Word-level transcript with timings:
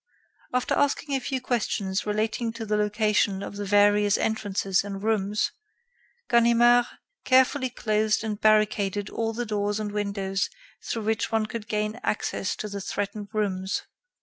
After 0.51 0.73
asking 0.73 1.13
a 1.13 1.19
few 1.19 1.39
questions 1.39 2.07
relating 2.07 2.51
to 2.53 2.65
the 2.65 2.75
location 2.75 3.43
of 3.43 3.55
the 3.57 3.65
various 3.65 4.17
entrances 4.17 4.83
and 4.83 5.03
rooms, 5.03 5.51
Ganimard 6.27 6.87
carefully 7.23 7.69
closed 7.69 8.23
and 8.23 8.41
barricaded 8.41 9.11
all 9.11 9.31
the 9.31 9.45
doors 9.45 9.79
and 9.79 9.91
windows 9.91 10.49
through 10.89 11.03
which 11.03 11.31
one 11.31 11.45
could 11.45 11.67
gain 11.67 11.99
access 12.01 12.55
to 12.55 12.67
the 12.67 12.81
threatened 12.81 13.27
rooms. 13.31 13.83